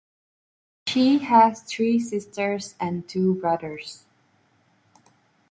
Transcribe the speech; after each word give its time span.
She 0.87 1.19
has 1.19 1.61
three 1.61 1.99
sisters 1.99 2.73
and 2.79 3.07
two 3.07 3.35
brothers. 3.35 4.03